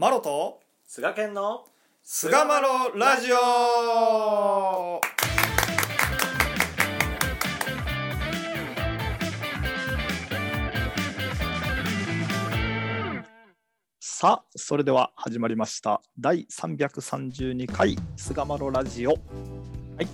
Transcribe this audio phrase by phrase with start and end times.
[0.00, 1.64] マロと菅健の
[2.04, 5.00] 菅マロラジオ。
[13.98, 16.00] さあそれでは始まりました。
[16.16, 19.14] 第332回菅マロラジオ。
[19.14, 20.06] はい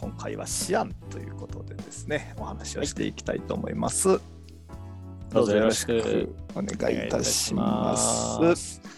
[0.00, 4.20] 今回はシアンということでですねお話をしていきたいと思います、
[5.30, 6.34] どうぞよろしく。
[6.56, 8.97] お願いいたします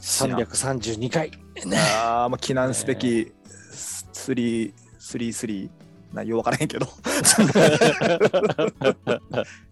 [0.00, 1.30] 332回。
[1.94, 3.32] あーまあ記念すべき
[4.12, 5.70] 3 3
[6.12, 6.86] なよう分からへんけど。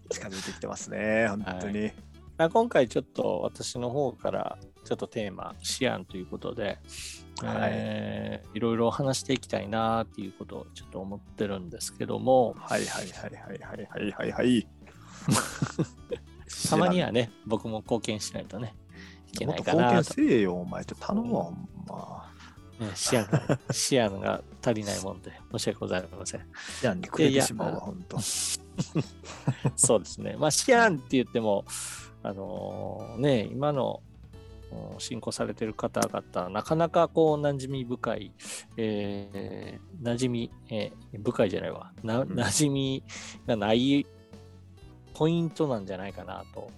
[0.09, 1.91] 近づいてきてますね本当に、
[2.37, 6.63] あ今回ちょっと私の方からちょっとテーマ「シアン」ということで、
[7.41, 7.71] はい。
[7.73, 12.55] えーいろいろ話していきたいなっていうことをちょっと思ってるんですけども。
[12.57, 14.67] はいはいはいはいはいはいはいはい。
[16.69, 18.73] たまにはね僕も貢献しないとね
[19.33, 20.81] いけないと貢献かなと、せえよ、お前。
[20.81, 22.27] っと頼むわ、ほんま。
[22.79, 26.41] ね、シアンがシアンが足りないもんで申し訳ございません
[26.83, 28.17] やんにくれてしまうわ、ほんと。
[29.75, 30.35] そうですね。
[30.37, 31.65] まあ、シアンって言っても、
[32.21, 34.01] あのーね、今の
[34.93, 38.33] うん信仰されてる方々、なかなかこう、馴染み深い、
[38.75, 43.03] えー、馴染み、えー深いじゃないわ、なうん馴染み
[43.47, 44.05] がない
[45.13, 46.69] ポイントなんじゃないかなと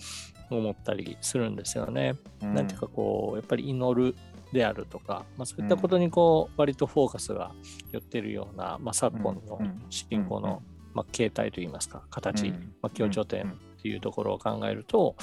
[0.58, 2.16] 思ったりするんですよね。
[2.42, 4.16] なんていうかこう、やっぱり祈る
[4.52, 7.52] であるとか、まあ、そういったことにこう、割とフォーカスが
[7.92, 9.82] 寄ってるような、まあ、昨今のうん。
[9.90, 10.62] 信仰の、
[10.94, 12.74] まあ、形態といいますか、形、うん。
[12.82, 15.16] まあ、強調点っていうところを考えると、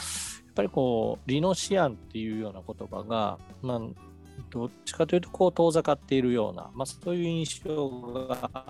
[0.47, 3.81] やっぱりこう、リノシアンっていうような言葉が、まあ、
[4.51, 8.67] どっちかというと、こう、遠ざかっているような、まあ、そういう印象が、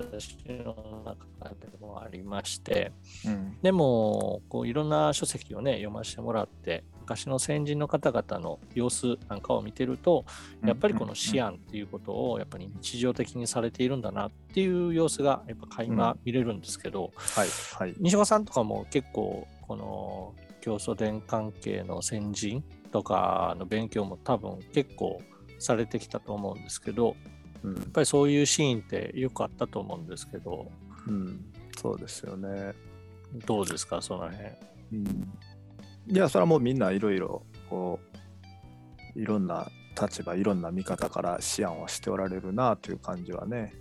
[0.00, 2.92] 私の中でもありまして、
[3.26, 3.56] うん。
[3.62, 10.24] でも、こういろんな書籍をね、読ませてもらって、昔の先人の方々の様子なんかを見てると、
[10.64, 17.94] やっぱりこのシアンっていうことをやっぱり日常的にされているんだなっていう様子がやっぱ垣間見れるんですけど、はい、はい。
[17.98, 25.20] 西岡さんとかも結構この教祖伝関係の先人とかの勉強も多分結構
[25.58, 27.16] されてきたと思うんですけど、
[27.62, 30.70] うんやっぱりそういうシーンってよくあったと思うんですけど、
[31.06, 31.44] うん、
[31.76, 32.74] そうですよね。
[33.46, 34.48] どうですか、その辺？
[34.92, 35.38] うん
[36.08, 38.00] いや、それはもうみんないろいろ、こ
[39.14, 43.74] う、いろんな立場、いろんな見方から思案はしておられるなという感じはね、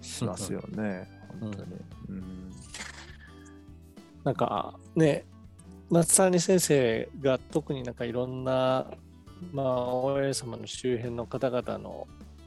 [0.00, 1.08] しますよね、
[1.40, 1.72] 本当に。
[2.10, 2.50] うん
[4.22, 5.26] なんかね、
[5.90, 8.86] 松谷先生が特になんかいろんな、
[9.52, 12.06] まあ、大江様の周辺の方々の、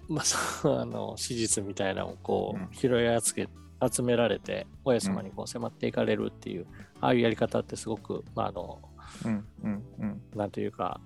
[0.10, 2.70] まあ、あの史実みたいなのをこう、うん。
[2.72, 3.50] 拾い集め
[3.90, 6.66] 集められて、大江様にこう迫っていかれるっていう、
[7.00, 8.82] ああいうやり方ってすごく、まあ、あの、
[9.26, 10.22] うんうんうん。
[10.36, 11.00] なんというか、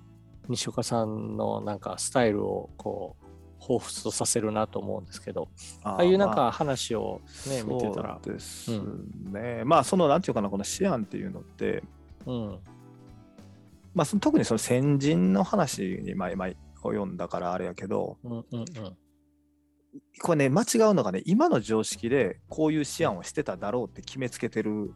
[0.48, 3.26] 西岡さんのなんかスタイルをこう、
[3.62, 5.50] 彷彿とさせるなと思うんですけど、
[5.84, 8.82] あああいうなんまか話をね、見てたら、そうです
[9.32, 9.64] ね。
[9.66, 11.84] まあ、その、なんていうかな、この思案っていうのって、
[12.26, 12.60] うん、
[13.94, 16.54] まあ、その特にその先人の話に前々
[16.90, 18.66] を読んだからあれやけど、うん、うん、うん。
[20.22, 24.94] これね、間違うのがね、今の常識でこういう思案をしてただろうって決めつけてる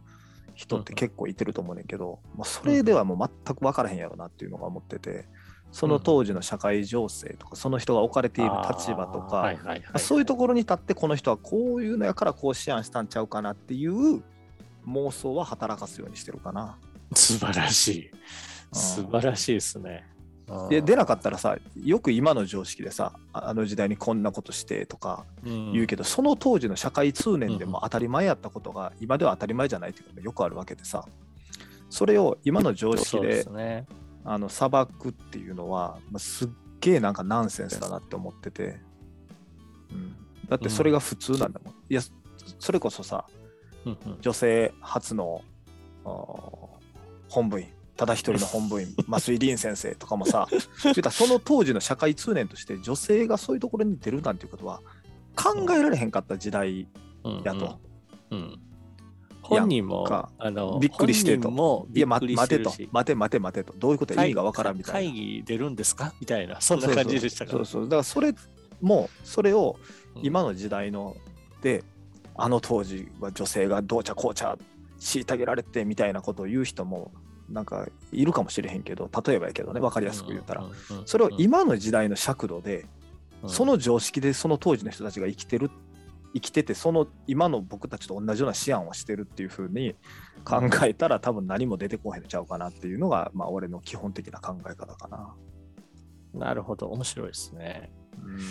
[0.53, 5.28] 人って結構いてると思うねんけど、まあ、それではもう全く分からへんやろなっていうのが思ってて、
[5.72, 14.23] その当時の社会情勢とか、その人が置かれている立場とか、はいはいそういうところに立って、この人はこういうのやからこう思案したんちゃうかなっていう
[14.88, 16.79] 妄想は働かすようにしてるかな。
[17.13, 18.09] 素晴らしい。
[18.09, 18.19] うん
[18.75, 20.06] 素晴らしいですね。
[20.69, 31.05] で出なかったらさ、よく今の常識でさ、ああの時代にこんなことしてとか、言言うけど、その当時の社会通念でも当たり前やったことが今では当たり前じゃないっていうのがよくあるわけでさ
[31.89, 33.85] それを今の常識でね。
[34.28, 38.79] あの裁くっていうのは、まあ、すっげえなんかナンセンスだなって思ってて、
[39.91, 40.16] うん、
[40.50, 42.01] だってそれが普通なんだもん、いや
[42.57, 43.28] それこそさ
[43.85, 44.17] うんうん。
[44.19, 45.44] 女性初の
[47.29, 47.67] 本部員
[47.97, 50.47] ただ一人の本部員増井凛先生とかもさ
[51.11, 54.81] その当時の社会通念として女性がそういうところに出るなんていうことは
[55.35, 56.87] 考えられへんかった時代
[57.23, 57.79] うんやと。
[58.31, 58.40] うん。
[58.40, 58.59] うん
[59.47, 61.52] 本人もかあのびっくりしてと。
[61.52, 62.73] もいや、待てと。
[62.91, 64.16] 待て待て待てと、どういうこと？
[64.16, 65.14] や意味がわからんみたい会な。
[65.14, 66.16] 議出るんですか？
[66.20, 67.52] みたいな、そんな感じでしたか？
[67.52, 67.58] ら。
[67.59, 67.81] そうそう。
[67.84, 68.34] そうだからそれ
[68.81, 69.78] も、それを
[70.16, 70.25] うん。
[70.25, 71.16] 今の時代の
[71.61, 71.84] で、
[72.35, 74.58] あの当時は女性がどうちゃこうちゃ
[74.99, 77.11] 虐げられてみたいなことを言う人も、
[77.50, 80.66] なんかいるかもしれへんけど、例えばやけどね、わかりやすく言ったら、
[81.06, 82.86] それを今の時代の尺度で、
[83.44, 83.50] うん。
[83.50, 85.70] その常識でその当時の人たちが生きてる
[86.36, 89.96] 生きててその今の僕たちと同じような思案をしてるっていうふうに
[90.44, 95.34] 考えたら多分何も出てこへんちゃうかなっていうのが、まあ、俺の基本的な考え方かな。
[96.34, 97.90] なるほど、面白いですね。
[98.22, 98.40] うん。
[98.40, 98.44] い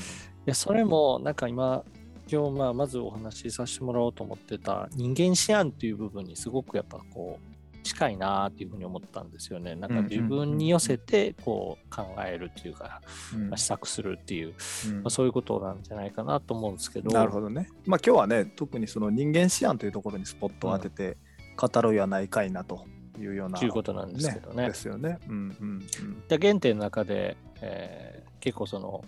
[0.46, 1.84] や、それもなんか今、
[2.26, 7.53] 今日まあまずお話しさせてもらおうと思ってた人間思案っていう部分にすごくやっぱこう
[7.84, 9.76] 近いなっていうふうに思ったんですよね。
[9.76, 13.00] なんか自分に寄せてこう考えるっていうか、
[13.32, 14.54] うんまあ試作するっていう、
[14.88, 17.10] うんまあ、そういうことなんじゃないかなと思うんですけど。
[17.10, 17.68] なるほどね。
[17.86, 21.16] まあ今日はね特にその人間思案というところにスポットを当てて
[21.56, 22.84] 語るやないかいなと
[23.18, 24.66] いうような、ということなんですけどね。
[24.66, 25.18] ですよね。
[25.28, 25.64] うんうんう
[26.02, 29.02] んで原点の中で、えー結構その、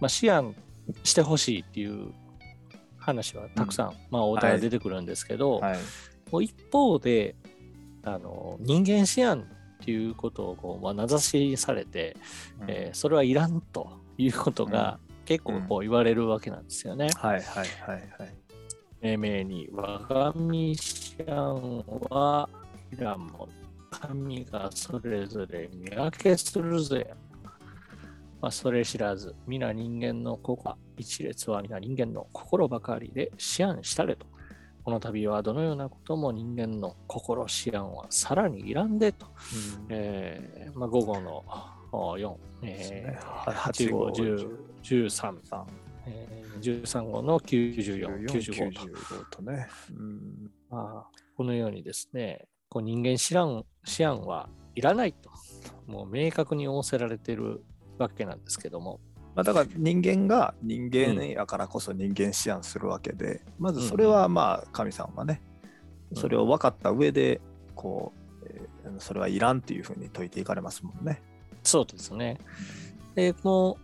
[0.00, 0.54] まあ、思案
[1.02, 2.12] してほしいっていう
[2.96, 5.78] 話はたくさん、まあ、お題が出てくるんですけど、はい。
[6.30, 7.34] もう一方で
[8.04, 9.42] あの人間思案
[9.82, 12.16] っていうことをこう、まあ、名指しされて、
[12.66, 17.08] えーそれはいらんということが結構こう言われるわけなんですよね。
[17.16, 18.34] はいはいはいはい。
[19.00, 20.76] 命名に我が身
[21.26, 22.48] 思案は
[22.92, 23.48] いらんもの
[23.90, 27.14] 神がそれぞれ見分けするぜ。
[28.40, 34.26] まあ、それ知らず、皆人間の心、一列は皆人間の心ばかりで思案したれと。
[34.84, 39.26] この度はどのようなことも人間の心思案はさらにいらんでと。
[39.88, 41.44] えーまあ、午後の
[41.92, 44.48] お4、えー、8号、10、
[44.82, 45.66] 13、さん
[46.06, 48.80] えー、13号の94、95と。
[48.86, 49.68] 95とね。
[49.96, 50.50] うん。
[50.68, 55.30] まあ、このようにですね、こう人間思案思案はいらないと、
[55.86, 57.62] もう明確に仰せられている
[57.98, 59.00] わけなんですけども、
[59.34, 65.40] まあ、だから人間が人間やからこそ人間思案するわけで、まずそれはまあ神さんはね、
[66.10, 66.20] うん。
[66.20, 67.40] それを分かった上で
[67.74, 68.12] こ
[68.42, 71.22] う、えーそれはいらんっていうふうに説いていかれますもんね。
[71.62, 72.38] そうですね。
[73.14, 73.78] で、こ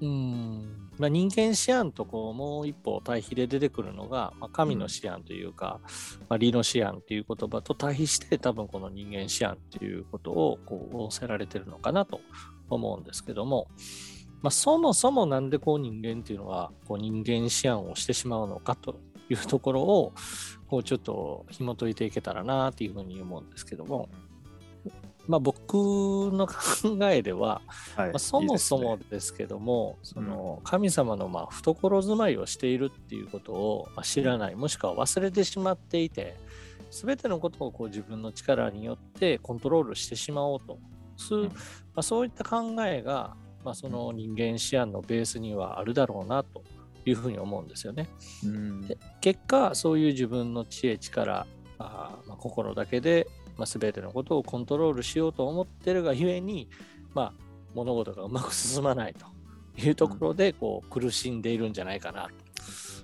[0.00, 5.80] の、うん、まあ、人間思案とこうもう一歩対比で出てくるのが、まあ、神の思案というか、
[6.28, 12.20] まあ、理の思案っていう言葉と対比して、多分この人間思案っていうことをこう仰せられてるのかなと
[12.68, 13.68] 思うんですけども、
[14.42, 18.98] まあ、そもそもなんでこう人間っていうのはこう人間思案をしてしまうのかと
[19.28, 20.12] いうところを
[20.68, 24.08] こうちょっと紐解いていけたらなっていうふうに思うんですけども、
[25.26, 27.60] まあ、僕の考えでは、
[27.94, 28.08] はい。
[28.08, 36.36] まあ、そもそもですけどもその神様のまあ懐住まいをしているっていうことをまあ知らないもしくは忘れてしまっていて
[36.90, 40.78] 全てのことをこう自分の力によってコントロールしてしまおうと
[41.16, 41.48] する、うん。
[41.48, 41.52] ま
[41.96, 46.62] あ、そういった考えが、まあ、その人間思案のベースにはあるだろうなと
[47.04, 48.08] いうふうに思うんですよね。
[48.44, 51.46] うんで結果そういう自分の知恵力
[51.78, 53.26] あーまあ、心だけで、
[53.56, 56.68] まあ、全てのことをコントロールしようと思ってるがゆえに、
[57.14, 57.32] まあ、
[57.74, 59.26] 物事がうまく進まないと
[59.82, 62.28] いうところでこう苦しんでいるんじゃないかな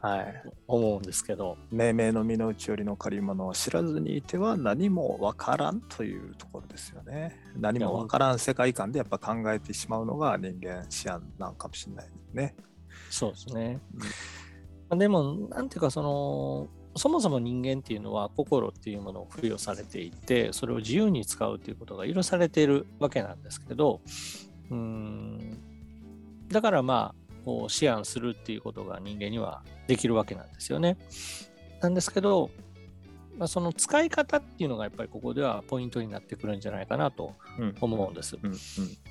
[0.01, 7.41] はい、と思うんですけど、命名の身の内よりの借り物を知らずにいては何もわからんというところですよね。
[7.57, 12.55] 何もわからん世界観でやっぱ考えてしまうのが人間思案なんかもしれないね。
[13.11, 13.81] そうですね。
[13.95, 14.01] うん
[14.89, 24.01] まあでもなんていうかそのそもそも人間っていうのは心っていうものを付与されていてそれを自由に使うということが許されているわけなんですけど
[24.71, 25.59] うーん
[26.49, 30.99] だからまあこう思案するっていうことが人間にはできるわけなんですよね。
[31.81, 32.51] なんですけど、
[33.39, 38.37] まあ、その使い方っていうのがやっぱりここではポイントになってくるんじゃないかなとうん思うんです。
[38.43, 38.59] うんうん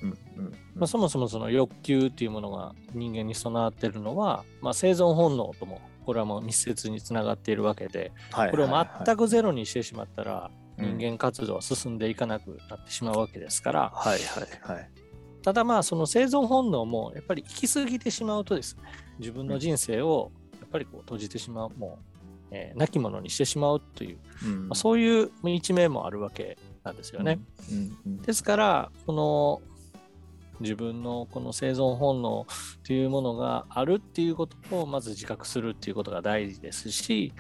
[0.04, 15.05] うんうんまあ、そもそもその欲求っていうものが人間に備わっているのは、まあ、生存本能ともこれはもう密接につながっているわけではいこれをはい全くゼロにしてしまったらうん人間活動は進んでいかなくなってしまうわけですからはいはいはい。
[15.46, 18.82] ただまあその生存本能もやっぱり行き過ぎてしまうとですね
[19.20, 27.40] 自分の人生をやっぱりこう閉じてしまうもう、えー亡き者にしてしまうという、うんまあ、そういう一面もあるわけなんですよね。。
[27.72, 29.62] うんうんですから、この
[30.62, 32.48] 自分のこの生存本能
[32.84, 37.34] というものがあるっていうことをまず自覚するっていうことが大事ですし、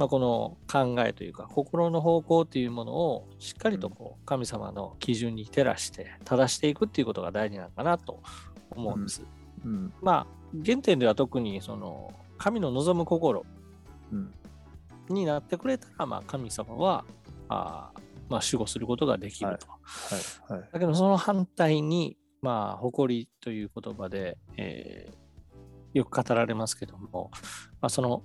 [0.00, 8.22] まあ、この考えというか心の方向というものをしっかりとこう神様の基準に照らして正していくっていうことが大事なのかなと
[8.70, 9.22] 思うんです。
[9.62, 9.92] うん。
[10.00, 10.26] まあ
[10.64, 13.44] 原点では特にその神の望む心
[14.10, 14.34] うん。
[15.10, 17.04] になってくれたら、まあ、神様は
[17.50, 19.66] あーまあ、守護することができると。
[19.68, 20.60] はい。
[20.60, 20.68] はい。
[20.72, 25.20] だけどその反対に、まあ、誇りという言葉で、えー
[25.92, 27.30] よく語られますけども、
[27.80, 28.22] まあ、その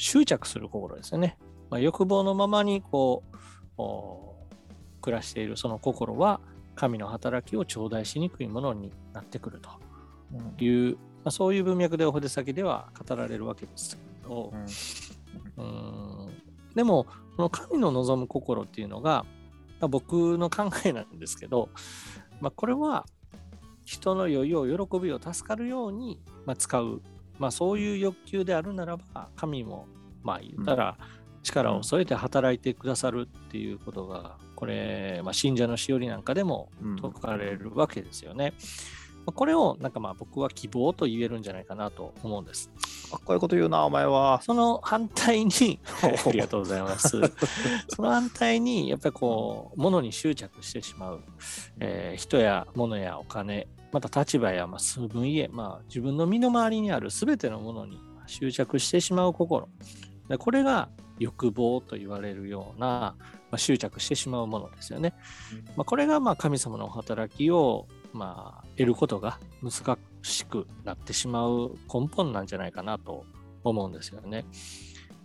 [0.00, 1.38] 執着する心ですよね。
[1.70, 3.36] まあ、欲望のままにこう
[3.76, 4.36] お
[5.00, 6.40] 暮らしているその心は
[6.74, 9.70] 神の働きを頂戴しにくいものになってくると
[10.62, 14.52] いう、まあ、そういう文脈でお筆先では語られるわけですけれどど、
[15.58, 16.26] うん。
[16.74, 17.04] でも
[17.36, 19.26] この神の望む心っていうのが
[19.80, 21.68] 僕の考えなんですけど、
[22.40, 23.06] まあ、これは
[23.84, 27.02] 人の余裕を喜びを助かるように、まあ、使う、
[27.40, 29.86] まあ、そういう欲求であるならば神も
[30.22, 30.96] まあ言ったら
[31.42, 36.70] 力を添えて働いてくださるっていうことがこれ、まあ、信者のしおりなんかでも
[37.02, 38.52] 説かれるわけですよね。
[39.24, 42.70] これをなんかまあ僕は希望と言えるんじゃないかなと思うんです。
[43.10, 44.40] かっこいいこと言うな、お前は。
[44.42, 47.20] その反対にありがとうございます。
[47.88, 51.20] その反対に、やっぱりこう、物に執着してしまう、
[51.80, 59.68] えー、人や物やお金、また立場や、まあ、数分家、まあ、自分の身の回りにある全てのものに執着してしまう心。
[60.28, 63.16] でこれが欲望と言われるような、ま
[63.52, 65.14] あ、執着してしまうものですよね。
[65.76, 73.24] まあ、これがまあ神様の働きをまあ、得ることが難しくなってしまう根本なんじゃないかなと
[73.62, 74.44] 思うんですよね。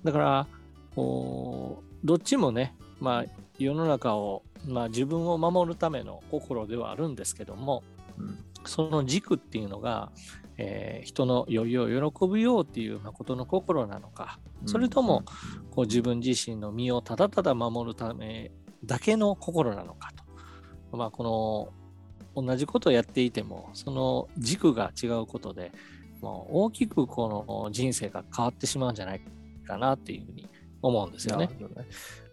[0.03, 0.47] だから
[0.95, 3.25] どっちもね、まあ、
[3.57, 7.83] 世の中を、まあ、自分を守るための心ではあるんですけども、
[8.17, 10.11] うん、その軸っていうのが、
[10.57, 14.39] えー、人の余裕を喜ぶようっていう誠の心なのか。
[14.65, 15.23] それとも
[15.71, 18.51] こう自分自身の身をただただ守るため
[18.83, 20.11] だけの心なのか
[20.91, 21.73] と、まあ、こ
[22.35, 25.71] の同じことをやっていても、その軸が違うことで、
[26.21, 29.21] もう大きくこの人生が変わってしまうんじゃない
[29.65, 30.49] かなっていうふうに
[30.81, 31.47] 思うんですよね。
[31.47, 31.53] ね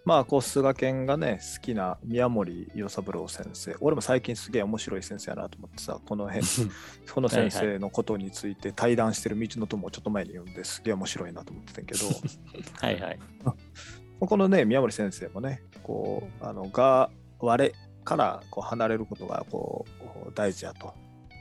[0.05, 6.45] まあ、こう、菅健がね、好きな宮森与三郎先生、俺も最近すげえ面白い先生やなと思ってさ、この辺、
[7.13, 12.01] この先生のことについて対談してる道の友をちょっと前に読んですげえ面白いなと思ってたけど、
[12.81, 13.19] はいはい。
[14.19, 17.73] このね、宮森先生もね、こう、あの、が、我
[18.05, 19.87] からこう離れることがこ
[20.29, 20.95] う大事やと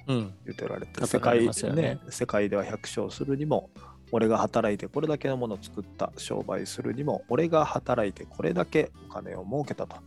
[0.07, 3.69] 言っておられて、うん、世界ね、ね、世界では百姓するにも
[4.11, 9.97] 俺が働いてこれだけのものを作った商売するにも俺が働いてこれだけお金を儲けたと。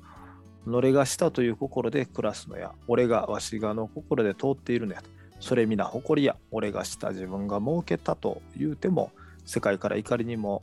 [0.67, 5.03] 己がしたという心で暮らすのや俺がわしがの心で通っているのや
[5.39, 9.13] それ皆誇りや俺がした自分が儲けたと言うても
[9.45, 10.63] 世界から怒りにも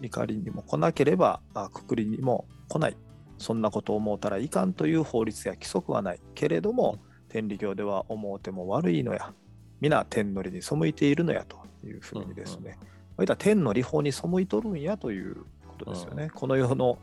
[0.00, 2.96] 怒りにも来なければあくくりにも来ない。
[3.38, 6.20] そんなことを思うたらいかんという法律や規則はない。
[6.34, 6.98] けれども
[7.28, 9.32] 天理教では思うても悪いのや。
[9.80, 12.78] 皆天の理に背いているのやというふうにですね、
[13.16, 16.98] うんうん、天の理法に背いとるんやということですよね、うん、この世の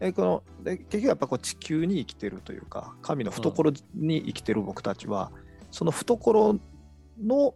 [0.00, 6.58] えこので結局やっぱこう地球に生きてるというか神の懐に生きてる僕たちは、うん、その懐
[7.20, 7.54] の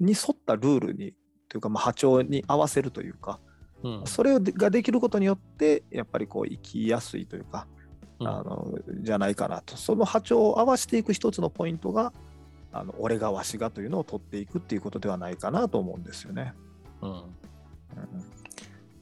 [0.00, 1.14] に沿ったルールに
[1.48, 3.38] というか、まあ、波長に合わせるというか、
[3.82, 7.66] うん、それができることによってやっぱりこう生きやすいというか、
[8.18, 9.76] うん、あのじゃないかなと。
[9.76, 12.12] その波長を合わせていく一つのポイントが
[12.74, 16.52] あの俺がわしがというのを取っていくっていうことではないかなと思うんですよね。
[17.00, 17.22] うん、うん、い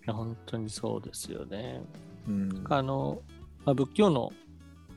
[0.06, 1.82] や本当にそうですよね。
[2.28, 3.22] うん、あの、
[3.64, 4.30] まあ、仏教の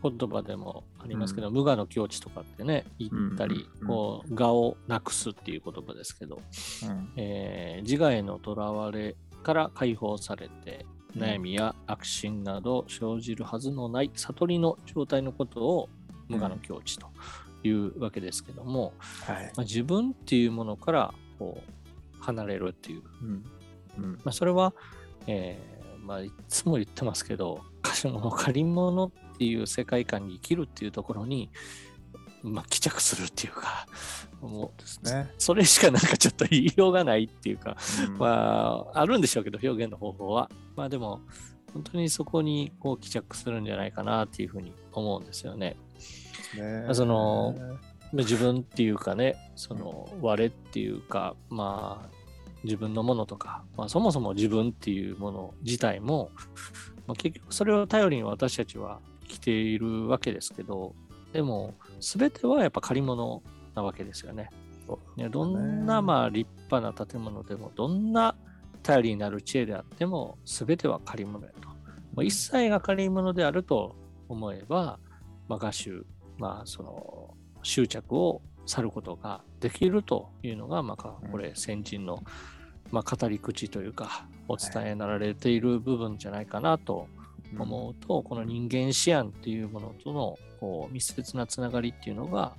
[0.03, 6.41] 言葉でもありますけど、うん、無我の境地とかってね言ったり、うん、こう我をなくすっていう言葉ですけど、
[6.88, 15.89] うん、えー、自我へのとらわれから解放されて悩みや悪心など生じるはずのない悟りの状態のことを
[16.27, 17.08] 無我の境地と
[17.67, 18.93] いうわけですけども、
[19.27, 23.43] うんはい、まあ、自分っていうものからこう離れるっていう、うん。
[23.98, 24.74] うん、まあ、それは、
[25.27, 31.50] えーまあ、いつも言ってますけど歌手の借り物っていう世界観に生きるっていうところに
[32.45, 33.88] まあ、帰着するっていうか、
[34.39, 37.75] もうですね、それしかなんかちょっと言いようがないっていうか、
[38.07, 40.51] うん、まあ、あるんでしょうけど、表現の方法は。
[40.75, 41.22] まあでも、
[41.75, 45.75] 本当にそこにこう帰着するんじゃないかなっていうふうに思うんですよね。
[46.58, 47.53] ねその
[48.13, 52.10] 自分っていうかね、その我っていうか、まあ、
[52.63, 56.32] 自分のものとか、まあ、そもそも自分っていうもの自体も、
[57.08, 60.96] まあ、結局それを頼りに私たちは生きているわけですけど、
[61.34, 63.44] でも、全てはやっぱ借り物
[63.75, 64.50] なわけですよね。
[65.17, 68.38] ねどんなまあ立派な建物でも、どんな
[68.85, 71.69] 頼りになる知恵であっても、全ては借り物やと。
[71.69, 71.75] も
[72.17, 73.95] う一切が借り物であると
[74.29, 74.99] 思えば、
[75.47, 76.05] まあ、画集、
[76.37, 80.97] まあ、その執着を去ることができるというのが、まあ、
[81.31, 82.23] これ先人の、
[82.91, 87.07] まあ、語り口というか、お伝えになられている部分じゃないかなと
[87.57, 92.53] 思うと、この人間思案っていうものとのこう密接なつながりっていうのが、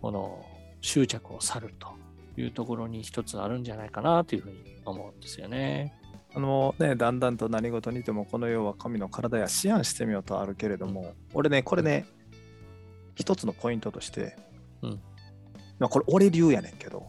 [0.00, 0.44] この
[0.80, 1.88] 執着を去ると
[2.36, 5.94] いうところに一つあるんじゃないかなというふうに思うんですよね。
[6.34, 12.06] あのね、だんだんと何事にてもこの世は神の体や思案してみようとあるけれども、うん、俺ね、これね、
[13.14, 14.36] 一つのポイントとして、
[14.82, 15.00] うん、
[15.78, 17.06] まあこれ俺流やねんけど、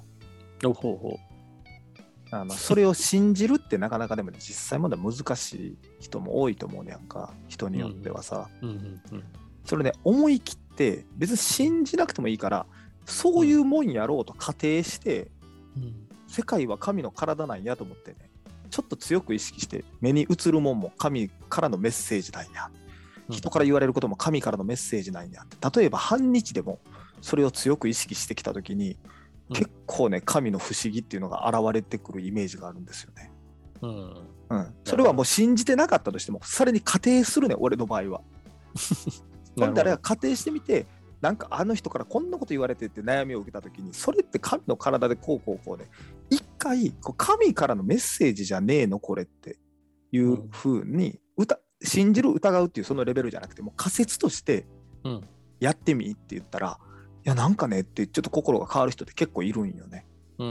[0.64, 1.28] ほうほう。
[2.32, 8.76] あのそれを信じるってなかなかでも、ね、実際まだ難しい人も多いと思うねやんか人によってはさ、うんうん
[9.12, 9.24] うん。
[9.66, 12.66] それね思い切って別に信じなくてもいいから
[13.08, 15.32] そういうもんやろうと仮定して
[15.76, 16.08] うん。
[16.28, 18.18] 世界は神の体なんやと思ってね
[18.70, 22.70] ちょっと強く意識して目に映るもんも神からのメッセージなんや。
[23.30, 25.44] 人から言われることも神からのメッセージなんや。
[25.44, 26.80] って例えば半日でも
[27.22, 28.98] それを強く意識してきた時に
[29.50, 29.56] うん。
[29.56, 33.32] 結構ね神の不思議っていうのが現れてくるイメージがあるんですよね。
[33.82, 34.38] うん。
[34.50, 38.22] うん、それはもう信じてなかったとしてもそれに仮定するね俺の場合は。
[39.58, 40.86] ほんだら仮定してみて
[41.22, 45.90] なんかあの人からこんなこと言われてって悩みを受けた時にそれって神の体でこうこうこうで
[46.30, 49.58] 一回こう神からのメッセージじゃねえのこれって
[50.12, 54.66] いうふうに疑信じる疑うっていうそのレベルじゃなくてもう仮説として
[55.04, 55.22] うん
[55.60, 56.80] やってみって言ったら、
[57.26, 60.06] いやなんかねってちょっと心が変わる人って結構いるんよね。
[60.38, 60.46] ほ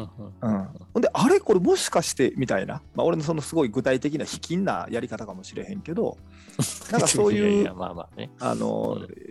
[0.98, 6.18] んであれこれもしかしてみたいな、まあ、俺のそのすごい具体的な卑近なやり方かもしれへんけど
[6.90, 8.32] なんかそういうあまあね。
[8.40, 9.25] あの、うん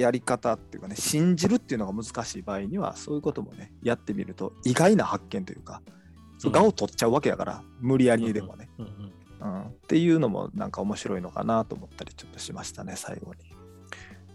[0.00, 5.82] やり方っていうかね信じるっていうのが難しい場合にはそういうこともねやってみると意外な発見というか
[6.38, 6.56] そううん。
[6.56, 9.14] 我を取っちゃうわけやから、無理やりでもね、うんうんうん
[9.64, 13.40] っていうのもなんか面白いのかなと思ったりちょっとしましたね最後に、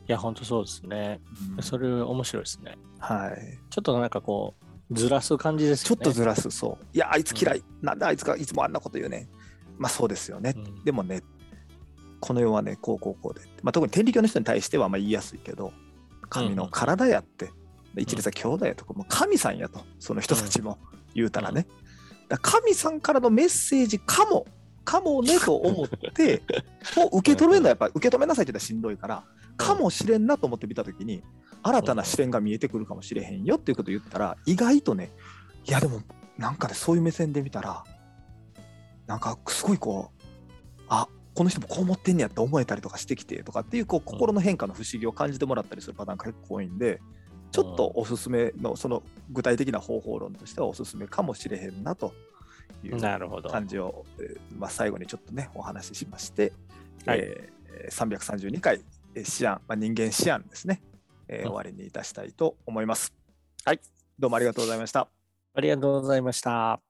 [0.10, 1.20] いや、本当そうですね。
[1.56, 1.64] うん。
[1.64, 2.78] それ面白いですね。
[3.00, 3.60] はい。
[3.70, 4.56] ちょっとなんかこ
[4.90, 6.04] う、ずらす感じですよね。
[6.04, 6.86] ちょっとずらすそう。
[6.94, 9.28] いやあいつ嫌い、なんであいつがいつもあんなこと言うねん。
[9.78, 10.84] まあそうですよね、うん。
[10.84, 11.22] でもね
[12.20, 15.74] この世はねこうこうこうで、まあ、特に天理教の人に対してはまあ言いやすいけど
[16.30, 17.52] 神の体やって、
[17.96, 20.78] で一律は兄弟やとかもう神さんやとその人たちも
[21.16, 21.66] 言うたらね、
[22.28, 24.46] ら神さんからのメッセージかも
[24.86, 26.42] かもねと思って
[26.98, 29.24] を受け止めるのはやっぱ受け止めなさいって言ったらしんどいから
[29.58, 31.22] かもしれんなと思って見た時に
[31.62, 35.12] 新たな視点が見えてくるかもしれへんよっていうことを言ったら意外とね
[35.68, 36.02] いやでも
[36.38, 37.84] なんかねそういう目線で見たら
[39.06, 40.24] なんかすごいこう
[40.88, 41.08] あ
[41.40, 47.00] この人もこう思ってんねやって思えたりとかしてきてとかっていうこう心の変化の不思議を感じてもらったりするパターンが結構多いんで
[47.54, 52.14] ちょっとおすすめのその具体的な方法論としてはおすすめかもしれへんなと
[52.84, 53.00] いう。
[53.52, 56.52] 感じを、えーまあ、最後にちょっとねお話ししまして、
[57.06, 58.82] はいえー332回
[59.16, 60.82] えー思案、まあ、人間思案ですね、
[61.30, 63.14] えーうん終わりにいたしたいと思います。
[63.64, 63.80] はい。
[64.18, 65.08] どうもありがとうございました。
[65.54, 66.82] ありがとうございました。